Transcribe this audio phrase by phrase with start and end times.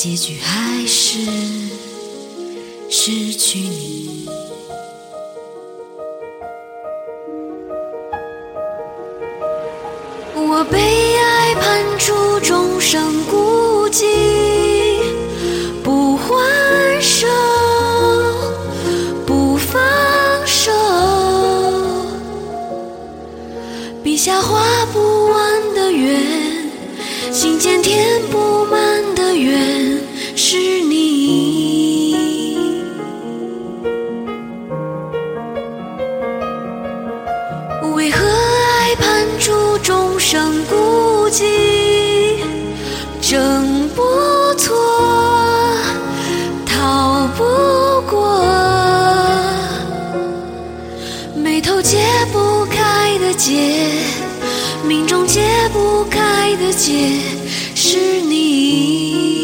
[0.00, 1.18] 结局还是
[2.88, 4.28] 失去你。
[10.36, 10.78] 我被
[11.16, 14.04] 爱判处终生孤寂，
[15.82, 17.26] 不还手，
[19.26, 19.82] 不放
[20.46, 20.70] 手，
[24.04, 26.70] 笔下画不完的圆，
[27.32, 29.97] 心间填不满的缘，
[41.30, 41.44] 计？
[43.20, 44.02] 挣不
[44.56, 44.74] 脱，
[46.64, 47.44] 逃不
[48.08, 48.42] 过，
[51.34, 51.98] 眉头解
[52.32, 53.90] 不开的结，
[54.86, 55.42] 命中解
[55.74, 57.20] 不开的结，
[57.74, 59.37] 是你。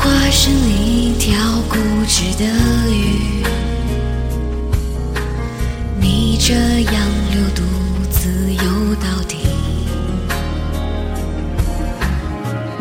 [0.00, 1.36] 化身一条
[1.68, 1.76] 固
[2.08, 2.44] 执的
[2.90, 3.44] 鱼，
[6.00, 6.94] 逆着洋
[7.30, 7.62] 流独
[8.10, 9.36] 自游到底。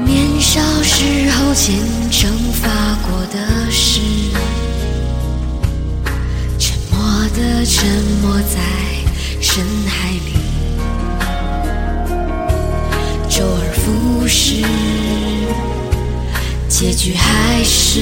[0.06, 1.78] 年少时候虔
[2.10, 2.70] 诚发
[3.10, 4.00] 过的誓，
[6.58, 7.00] 沉默
[7.36, 7.86] 的沉
[8.22, 8.62] 没在
[9.42, 10.40] 深海里。
[13.30, 14.64] 周而复始，
[16.80, 18.00] 结局还是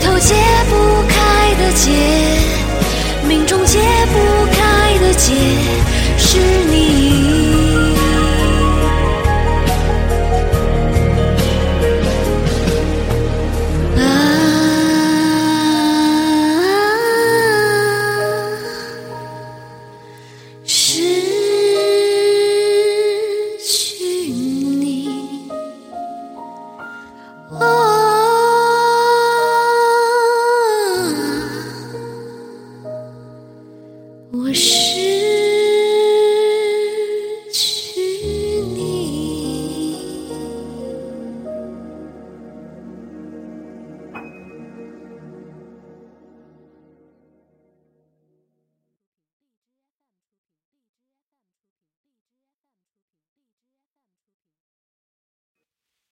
[0.00, 0.34] 头解
[0.68, 1.90] 不开的结，
[3.26, 3.78] 命中解
[4.12, 5.34] 不开的结，
[6.16, 6.38] 是
[6.70, 7.39] 你。